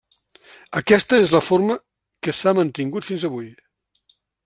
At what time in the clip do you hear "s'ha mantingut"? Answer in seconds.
2.39-3.11